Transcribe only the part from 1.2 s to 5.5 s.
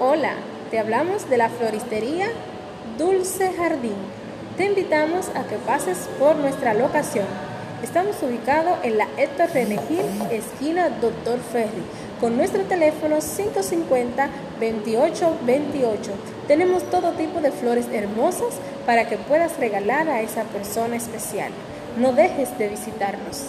de la floristería Dulce Jardín. Te invitamos a